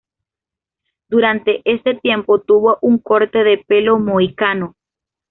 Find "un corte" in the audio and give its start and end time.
2.81-3.43